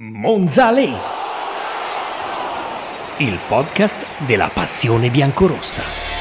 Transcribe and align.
Monzale, 0.00 0.84
il 3.16 3.36
podcast 3.48 4.06
della 4.26 4.46
passione 4.46 5.10
biancorossa. 5.10 6.17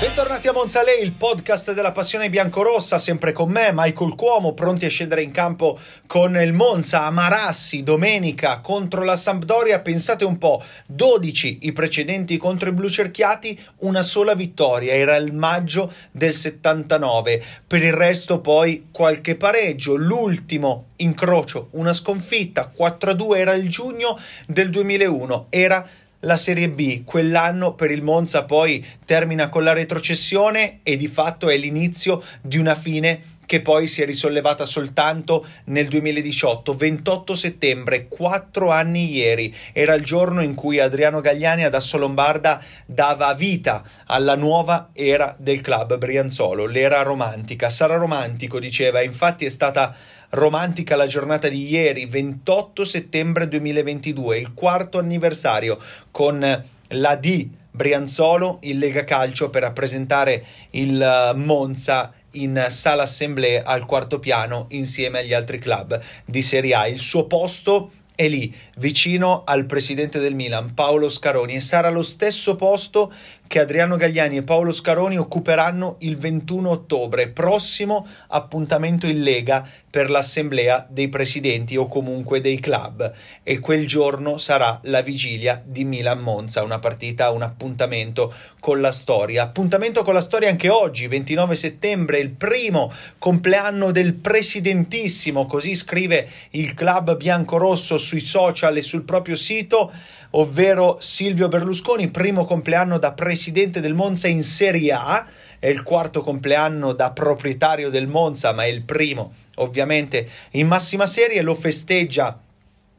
Bentornati 0.00 0.48
a 0.48 0.52
Monzale, 0.52 0.96
il 0.96 1.12
podcast 1.12 1.72
della 1.72 1.92
passione 1.92 2.28
biancorossa, 2.28 2.98
sempre 2.98 3.32
con 3.32 3.48
me, 3.48 3.70
Michael 3.72 4.16
Cuomo, 4.16 4.52
pronti 4.52 4.84
a 4.84 4.90
scendere 4.90 5.22
in 5.22 5.30
campo 5.30 5.78
con 6.06 6.36
il 6.36 6.52
Monza 6.52 7.04
a 7.04 7.10
Marassi 7.10 7.84
domenica 7.84 8.58
contro 8.58 9.04
la 9.04 9.16
Sampdoria. 9.16 9.78
Pensate 9.78 10.24
un 10.24 10.36
po', 10.36 10.62
12 10.86 11.58
i 11.62 11.72
precedenti 11.72 12.36
contro 12.36 12.68
i 12.68 12.72
blu 12.72 12.90
cerchiati, 12.90 13.58
una 13.78 14.02
sola 14.02 14.34
vittoria, 14.34 14.92
era 14.92 15.14
il 15.14 15.32
maggio 15.32 15.92
del 16.10 16.34
79. 16.34 17.42
Per 17.66 17.82
il 17.82 17.92
resto 17.92 18.40
poi 18.40 18.88
qualche 18.90 19.36
pareggio, 19.36 19.94
l'ultimo 19.94 20.88
incrocio, 20.96 21.68
una 21.72 21.92
sconfitta, 21.92 22.70
4-2 22.76 23.36
era 23.36 23.54
il 23.54 23.68
giugno 23.68 24.18
del 24.46 24.70
2001, 24.70 25.46
era 25.50 25.88
la 26.24 26.36
Serie 26.36 26.68
B. 26.68 27.04
Quell'anno 27.04 27.74
per 27.74 27.90
il 27.90 28.02
Monza 28.02 28.44
poi 28.44 28.84
termina 29.04 29.48
con 29.48 29.62
la 29.62 29.72
retrocessione 29.72 30.80
e 30.82 30.96
di 30.96 31.08
fatto 31.08 31.48
è 31.48 31.56
l'inizio 31.56 32.22
di 32.40 32.58
una 32.58 32.74
fine 32.74 33.32
che 33.46 33.60
poi 33.60 33.86
si 33.86 34.02
è 34.02 34.06
risollevata 34.06 34.66
soltanto 34.66 35.46
nel 35.64 35.88
2018, 35.88 36.74
28 36.74 37.34
settembre, 37.34 38.08
quattro 38.08 38.70
anni 38.70 39.12
ieri. 39.12 39.54
Era 39.72 39.94
il 39.94 40.02
giorno 40.02 40.42
in 40.42 40.54
cui 40.54 40.80
Adriano 40.80 41.20
Gagliani 41.20 41.64
ad 41.64 41.74
Assolombarda 41.74 42.62
dava 42.86 43.32
vita 43.34 43.82
alla 44.06 44.36
nuova 44.36 44.90
era 44.92 45.34
del 45.38 45.60
club 45.60 45.96
Brianzolo, 45.96 46.66
l'era 46.66 47.02
romantica. 47.02 47.70
Sarà 47.70 47.96
romantico, 47.96 48.58
diceva, 48.58 49.02
infatti 49.02 49.44
è 49.44 49.50
stata 49.50 49.94
romantica 50.30 50.96
la 50.96 51.06
giornata 51.06 51.48
di 51.48 51.68
ieri, 51.68 52.06
28 52.06 52.84
settembre 52.84 53.48
2022, 53.48 54.38
il 54.38 54.52
quarto 54.52 54.98
anniversario 54.98 55.78
con 56.10 56.64
la 56.88 57.16
D 57.16 57.48
Brianzolo 57.74 58.58
in 58.62 58.78
Lega 58.78 59.02
Calcio 59.02 59.50
per 59.50 59.62
rappresentare 59.62 60.44
il 60.70 61.02
eh, 61.02 61.34
Monza 61.34 62.12
in 62.34 62.66
sala 62.68 63.02
assemblee 63.02 63.62
al 63.62 63.84
quarto 63.86 64.18
piano 64.18 64.66
insieme 64.70 65.20
agli 65.20 65.32
altri 65.32 65.58
club 65.58 66.00
di 66.24 66.42
Serie 66.42 66.74
A. 66.74 66.86
Il 66.86 66.98
suo 66.98 67.26
posto 67.26 67.90
è 68.14 68.28
lì, 68.28 68.54
vicino 68.76 69.42
al 69.44 69.66
presidente 69.66 70.20
del 70.20 70.36
Milan, 70.36 70.72
Paolo 70.74 71.10
Scaroni, 71.10 71.56
e 71.56 71.60
sarà 71.60 71.90
lo 71.90 72.02
stesso 72.02 72.54
posto 72.54 73.12
che 73.54 73.60
Adriano 73.60 73.94
Gagliani 73.94 74.38
e 74.38 74.42
Paolo 74.42 74.72
Scaroni 74.72 75.16
occuperanno 75.16 75.98
il 76.00 76.16
21 76.16 76.70
ottobre, 76.70 77.28
prossimo 77.28 78.04
appuntamento 78.26 79.06
in 79.06 79.22
Lega 79.22 79.64
per 79.88 80.10
l'assemblea 80.10 80.84
dei 80.90 81.08
presidenti 81.08 81.76
o 81.76 81.86
comunque 81.86 82.40
dei 82.40 82.58
club 82.58 83.12
e 83.44 83.60
quel 83.60 83.86
giorno 83.86 84.38
sarà 84.38 84.80
la 84.82 85.02
vigilia 85.02 85.62
di 85.64 85.84
Milan-Monza, 85.84 86.64
una 86.64 86.80
partita, 86.80 87.30
un 87.30 87.42
appuntamento 87.42 88.34
con 88.58 88.80
la 88.80 88.90
storia. 88.90 89.44
Appuntamento 89.44 90.02
con 90.02 90.14
la 90.14 90.20
storia 90.20 90.48
anche 90.48 90.68
oggi, 90.68 91.06
29 91.06 91.54
settembre, 91.54 92.18
il 92.18 92.30
primo 92.30 92.92
compleanno 93.20 93.92
del 93.92 94.14
presidentissimo, 94.14 95.46
così 95.46 95.76
scrive 95.76 96.28
il 96.50 96.74
club 96.74 97.16
biancorosso 97.16 97.98
sui 97.98 98.18
social 98.18 98.76
e 98.76 98.82
sul 98.82 99.04
proprio 99.04 99.36
sito 99.36 99.92
ovvero 100.36 100.96
Silvio 100.98 101.46
Berlusconi, 101.46 102.10
primo 102.10 102.44
compleanno 102.44 102.98
da 102.98 103.12
presidente 103.12 103.43
del 103.52 103.94
Monza 103.94 104.28
in 104.28 104.42
Serie 104.42 104.92
A, 104.92 105.26
è 105.58 105.68
il 105.68 105.82
quarto 105.82 106.22
compleanno 106.22 106.92
da 106.92 107.10
proprietario 107.10 107.90
del 107.90 108.06
Monza, 108.06 108.52
ma 108.52 108.64
è 108.64 108.68
il 108.68 108.82
primo 108.82 109.32
ovviamente 109.56 110.28
in 110.52 110.66
massima 110.66 111.06
serie, 111.06 111.42
lo 111.42 111.54
festeggia 111.54 112.38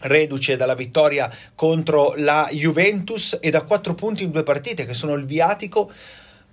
reduce 0.00 0.56
dalla 0.56 0.74
vittoria 0.74 1.30
contro 1.54 2.14
la 2.16 2.48
Juventus 2.50 3.36
e 3.40 3.50
da 3.50 3.64
quattro 3.64 3.94
punti 3.94 4.22
in 4.24 4.30
due 4.30 4.42
partite 4.42 4.86
che 4.86 4.94
sono 4.94 5.14
il 5.14 5.26
viatico 5.26 5.92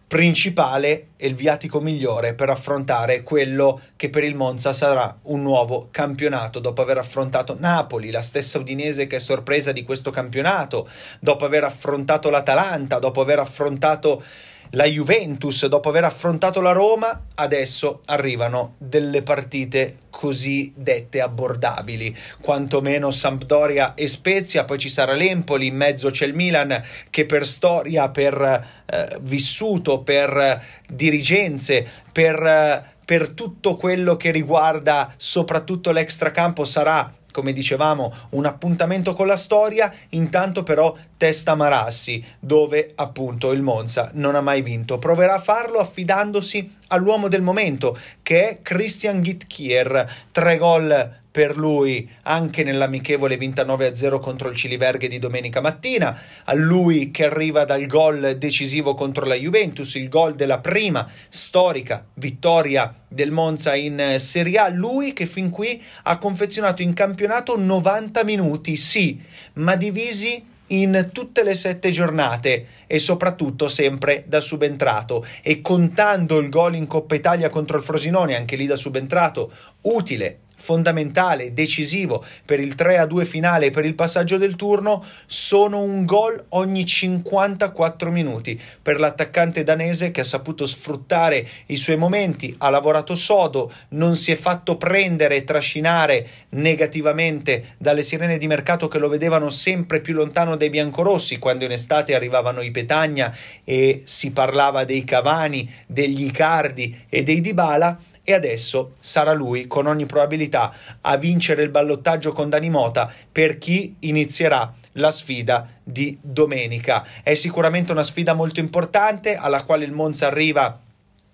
principale 0.08 1.10
e 1.18 1.28
il 1.28 1.36
viatico 1.36 1.82
migliore 1.82 2.34
per 2.34 2.50
affrontare 2.50 3.24
quello 3.24 3.82
che 3.98 4.10
per 4.10 4.24
il 4.24 4.36
Monza 4.36 4.72
sarà 4.72 5.18
un 5.24 5.42
nuovo 5.42 5.90
campionato. 5.92 6.60
Dopo 6.60 6.82
aver 6.82 6.98
affrontato 6.98 7.58
Napoli, 7.60 8.10
la 8.10 8.22
stessa 8.22 8.58
Udinese 8.58 9.06
che 9.06 9.18
è 9.18 9.20
sorpresa 9.20 9.74
di 9.74 9.84
questo 9.84 10.10
campionato, 10.10 10.88
dopo 11.20 11.44
aver 11.44 11.66
affrontato 11.66 12.30
l'Atalanta, 12.30 13.00
dopo 13.00 13.20
aver 13.20 13.40
affrontato 13.40 14.24
la 14.72 14.86
Juventus, 14.86 15.66
dopo 15.68 15.90
aver 15.90 16.04
affrontato 16.04 16.62
la 16.62 16.72
Roma, 16.72 17.28
adesso 17.36 18.02
arrivano 18.06 18.76
delle 18.78 19.22
partite 19.22 19.98
così 20.10 20.74
dette 20.76 21.22
abbordabili, 21.22 22.16
quantomeno 22.42 23.12
Sampdoria 23.12 23.94
e 23.94 24.08
Spezia, 24.08 24.66
poi 24.66 24.78
ci 24.78 24.90
sarà 24.90 25.14
l'Empoli, 25.14 25.68
in 25.68 25.76
mezzo 25.76 26.10
c'è 26.10 26.26
il 26.26 26.34
Milan 26.34 26.84
che 27.10 27.26
per 27.26 27.46
storia, 27.46 28.10
per 28.10 28.68
eh, 28.86 29.18
vissuto, 29.22 30.00
per 30.00 30.64
dirigenze, 30.88 31.88
per... 32.12 32.96
per 33.08 33.30
tutto 33.30 33.78
quello 33.78 34.18
che 34.18 34.32
riguarda 34.32 35.14
soprattutto 35.16 35.94
l'extracampo 35.94 36.66
sarà 36.66 37.10
come 37.38 37.54
dicevamo, 37.54 38.12
un 38.30 38.48
appuntamento 38.48 39.14
con 39.14 39.28
la 39.28 39.38
storia, 39.38 39.94
intanto 40.10 40.64
però 40.64 40.96
testa 41.18 41.54
Marassi, 41.54 42.26
dove 42.40 42.94
appunto 42.96 43.52
il 43.52 43.62
Monza 43.62 44.10
non 44.14 44.34
ha 44.34 44.42
mai 44.42 44.64
vinto. 44.64 44.98
Proverà 44.98 45.36
a 45.36 45.40
farlo 45.40 45.78
affidandosi 45.78 46.78
all'uomo 46.88 47.28
del 47.28 47.44
momento, 47.44 47.96
che 48.24 48.50
è 48.50 48.62
Christian 48.64 49.22
Gitkier, 49.22 50.26
tre 50.32 50.58
gol 50.58 51.16
per 51.38 51.56
lui 51.56 52.10
anche 52.24 52.64
nell'amichevole 52.64 53.38
vinta 53.38 53.64
9-0 53.64 54.20
contro 54.20 54.50
il 54.50 54.56
Ciliverghe 54.56 55.08
di 55.08 55.20
domenica 55.20 55.62
mattina, 55.62 56.20
a 56.46 56.56
lui 56.56 57.12
che 57.12 57.26
arriva 57.26 57.64
dal 57.64 57.86
gol 57.86 58.38
decisivo 58.40 58.96
contro 58.96 59.24
la 59.24 59.36
Juventus, 59.36 59.94
il 59.94 60.10
gol 60.10 60.34
della 60.34 60.58
prima 60.58 61.08
storica 61.30 62.04
vittoria 62.16 62.92
del 63.08 63.30
Monza 63.30 63.76
in 63.76 64.16
Serie 64.18 64.58
A, 64.58 64.70
lui 64.70 65.14
che 65.14 65.28
fin 65.28 65.52
qui 65.52 65.80
ha 66.02 66.18
confezionato 66.18 66.82
in 66.82 66.94
campionato 66.94 67.56
90 67.56 68.24
minuti, 68.24 68.76
sì, 68.76 69.22
ma 69.54 69.76
divisi 69.76 70.44
in 70.70 71.10
tutte 71.14 71.44
le 71.44 71.54
sette 71.54 71.92
giornate 71.92 72.66
e 72.88 72.98
soprattutto 72.98 73.68
sempre 73.68 74.24
da 74.26 74.40
subentrato. 74.40 75.24
E 75.44 75.62
contando 75.62 76.40
il 76.40 76.50
gol 76.50 76.74
in 76.74 76.88
Coppa 76.88 77.14
Italia 77.14 77.50
contro 77.50 77.78
il 77.78 77.84
Frosinone 77.84 78.36
anche 78.36 78.56
lì 78.56 78.66
da 78.66 78.76
subentrato 78.76 79.52
utile 79.82 80.40
fondamentale, 80.58 81.54
decisivo 81.54 82.26
per 82.46 82.60
il 82.60 82.76
3-2 82.76 83.26
finale 83.26 83.68
e 83.68 83.72
per 83.72 83.86
il 83.86 83.96
passaggio 83.96 84.38
del 84.38 84.56
turno 84.56 85.04
sono 85.26 85.82
un 85.82 86.06
gol 86.06 86.44
ogni 86.50 86.86
54 86.86 88.12
minuti. 88.12 88.60
Per 88.82 89.00
l'attaccante 89.00 89.64
danese 89.64 90.12
che 90.12 90.22
ha 90.22 90.26
saputo 90.26 90.66
sfruttare 90.66 91.48
i 91.68 91.76
suoi 91.76 91.98
momenti, 91.98 92.54
ha 92.58 92.70
lavorato 92.70 93.16
sodo, 93.16 93.72
non 93.90 94.16
si 94.16 94.32
è 94.32 94.36
fatto 94.36 94.78
prendere 94.78 95.38
e 95.38 95.44
trascinare 95.44 96.28
negativamente 96.50 97.76
dalle 97.78 98.04
sirene 98.04 98.38
di 98.38 98.48
mercato 98.48 98.88
che 98.88 99.00
lo 99.00 99.10
vedevano 99.10 99.50
sempre 99.50 100.02
più 100.02 100.14
lontano 100.14 100.56
dai 100.58 100.70
biancorossi 100.70 101.38
quando 101.38 101.66
in 101.66 101.72
estate 101.72 102.16
arrivavano 102.16 102.62
i 102.62 102.72
Petagna 102.72 103.36
e 103.64 104.02
si 104.06 104.32
parlava 104.32 104.84
dei 104.84 105.04
Cavani, 105.04 105.72
degli 105.86 106.26
Icardi 106.26 107.06
e 107.10 107.24
dei 107.24 107.42
Dybala 107.42 108.00
e 108.30 108.34
adesso 108.34 108.96
sarà 109.00 109.32
lui 109.32 109.68
con 109.68 109.86
ogni 109.86 110.06
probabilità 110.06 110.74
a 111.00 111.16
vincere 111.16 111.64
il 111.64 111.70
ballottaggio 111.70 112.34
con 112.34 112.50
Dani 112.50 112.70
Mota 112.70 113.10
per 113.32 113.58
chi 113.58 113.96
inizierà 114.00 114.74
la 114.94 115.12
sfida 115.12 115.70
di 115.82 116.18
domenica. 116.22 117.06
È 117.24 117.36
sicuramente 117.36 117.94
una 117.94 118.04
sfida 118.04 118.34
molto 118.34 118.60
importante 118.60 119.38
alla 119.38 119.64
quale 119.64 119.86
il 119.86 119.94
Monza 119.94 120.28
arriva 120.28 120.78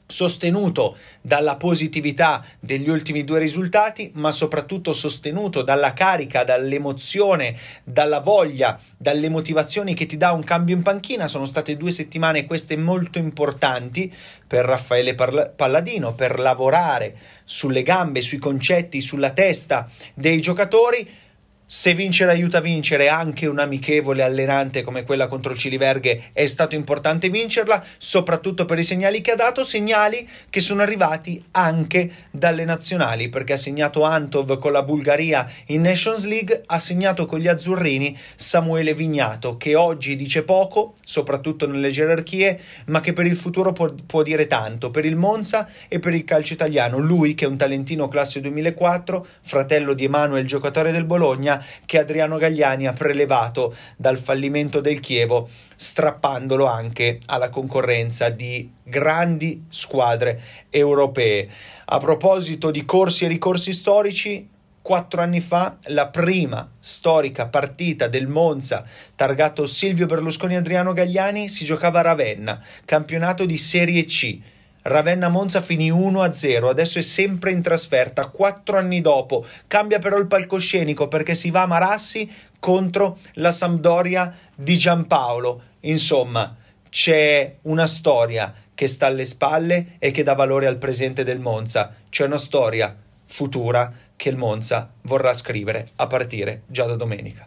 sostenuto 0.06 0.97
dalla 1.22 1.56
positività 1.56 2.44
degli 2.59 2.90
ultimi 2.90 3.24
due 3.24 3.40
risultati, 3.40 4.12
ma 4.16 4.31
soprattutto 4.31 4.94
sostenuto 4.94 5.62
dalla 5.62 5.94
carica, 5.94 6.44
dall'emozione, 6.44 7.58
dalla 7.84 8.19
voglia, 8.19 8.80
dalle 8.98 9.30
motivazioni 9.30 9.94
che 9.94 10.06
ti 10.06 10.18
dà 10.18 10.31
un 10.31 10.44
cambio 10.44 10.75
in 10.75 10.81
panchina. 10.81 11.27
Sono 11.27 11.45
state 11.45 11.77
due 11.77 11.92
settimane 11.92 12.45
queste 12.45 12.75
molto 12.77 13.18
importanti 13.18 14.13
per 14.45 14.66
Raffaele 14.66 15.16
Palladino 15.16 16.13
per 16.13 16.39
lavorare 16.39 17.18
sulle 17.44 17.81
gambe, 17.81 18.22
sui 18.22 18.38
concetti, 18.38 19.01
sulla 19.01 19.31
testa 19.31 19.89
dei 20.13 20.39
giocatori 20.39 21.22
se 21.65 21.94
vincere 21.94 22.31
aiuta 22.31 22.60
a 22.60 22.62
vincere 22.62 23.07
anche 23.07 23.48
un 23.48 23.57
amichevole 23.57 24.21
allenante 24.21 24.81
come 24.81 25.04
quella 25.04 25.27
contro 25.27 25.54
il 25.54 25.57
Ciliverghe 25.57 26.30
è 26.33 26.45
stato 26.45 26.75
importante 26.75 27.30
vincerla, 27.30 27.83
soprattutto 27.98 28.65
per 28.65 28.80
i 28.80 28.83
segnali 28.83 29.21
che 29.21 29.31
ha 29.31 29.36
dato, 29.36 29.63
segnali 29.63 30.27
che 30.50 30.60
sono 30.60 30.81
arrivati 30.81 31.44
anche 31.51 32.12
dalle 32.31 32.65
nazionali, 32.65 33.30
perché 33.30 33.54
ha 33.54 33.57
segnato 33.57 34.04
Antov 34.04 34.60
con 34.60 34.71
la 34.71 34.83
Bulgaria 34.83 35.50
in 35.68 35.81
Nations 35.81 36.25
League, 36.25 36.63
ha 36.65 36.80
segnato 36.80 37.25
con 37.25 37.39
gli 37.39 37.48
azzurrini 37.48 38.18
Samuele 38.36 38.94
Vignato, 38.94 39.57
che 39.57 39.75
oggi 39.75 40.15
dice 40.15 40.44
poco, 40.44 40.95
soprattutto 41.04 41.68
nelle 41.68 41.89
gerarchie, 41.89 42.60
ma 42.86 43.00
che 43.00 43.13
per 43.13 43.25
il 43.25 43.38
futuro 43.38 43.71
può, 43.74 43.92
può 44.06 44.21
dire 44.21 44.48
tanto, 44.48 44.92
per 44.92 45.06
il 45.06 45.15
Monza 45.15 45.68
e 45.88 46.00
per 46.00 46.13
il 46.13 46.24
calcio 46.24 46.54
italiano. 46.54 47.00
Lui 47.00 47.36
che 47.36 47.45
è 47.45 47.48
un 47.48 47.57
talentino 47.57 48.07
classe 48.07 48.42
2004, 48.42 49.27
fratello 49.42 49.94
di 49.94 50.06
Emanuele, 50.06 50.45
giocatore 50.45 50.92
del 50.92 51.06
Bologna, 51.06 51.52
Bologna 51.53 51.65
che 51.85 52.00
Adriano 52.00 52.38
Gagliani 52.38 52.88
ha 52.88 52.94
prelevato 52.94 53.75
dal 53.95 54.17
fallimento 54.17 54.79
del 54.79 55.00
Chievo, 55.00 55.50
strappandolo 55.75 56.65
anche 56.65 57.19
alla 57.25 57.50
concorrenza 57.50 58.29
di 58.29 58.71
grandi 58.81 59.65
squadre 59.69 60.41
europee. 60.69 61.50
A 61.85 61.97
proposito 62.00 62.71
di 62.71 62.85
corsi 62.85 63.25
e 63.25 63.27
ricorsi 63.27 63.73
storici, 63.73 64.50
quattro 64.81 65.21
anni 65.21 65.39
fa 65.39 65.77
la 65.83 66.07
prima 66.07 66.69
storica 66.79 67.47
partita 67.47 68.07
del 68.07 68.27
Monza 68.27 68.85
targato 69.15 69.65
Silvio 69.65 70.07
Berlusconi 70.07 70.55
Adriano 70.55 70.94
Gagliani 70.94 71.47
si 71.47 71.63
giocava 71.65 72.00
a 72.00 72.03
Ravenna, 72.03 72.61
campionato 72.85 73.45
di 73.45 73.57
Serie 73.57 74.05
C. 74.05 74.39
Ravenna 74.83 75.30
Monza 75.30 75.62
finì 75.62 75.89
1-0, 75.91 76.68
adesso 76.68 77.00
è 77.00 77.01
sempre 77.01 77.51
in 77.51 77.62
trasferta, 77.62 78.27
quattro 78.27 78.77
anni 78.77 79.00
dopo. 79.00 79.45
Cambia 79.65 80.00
però 80.00 80.18
il 80.18 80.27
palcoscenico 80.27 81.07
perché 81.07 81.35
si 81.35 81.51
va 81.51 81.62
a 81.62 81.68
Marassi 81.68 82.30
contro 82.59 83.19
la 83.35 83.53
Sampdoria 83.53 84.35
di 84.53 84.77
Giampaolo. 84.77 85.62
Insomma, 85.81 86.53
c'è 86.89 87.56
una 87.62 87.88
storia 87.88 88.53
che 88.75 88.88
sta 88.89 89.06
alle 89.06 89.25
spalle 89.25 89.95
e 90.00 90.12
che 90.12 90.24
dà 90.24 90.33
valore 90.33 90.68
al 90.68 90.77
presente 90.77 91.24
del 91.24 91.39
Monza. 91.39 91.95
C'è 92.09 92.25
una 92.25 92.38
storia 92.38 92.94
futura 93.25 93.89
che 94.18 94.27
il 94.27 94.36
Monza 94.36 94.91
vorrà 95.03 95.33
scrivere 95.33 95.91
a 95.95 96.07
partire 96.07 96.63
già 96.68 96.86
da 96.86 96.95
domenica. 96.95 97.41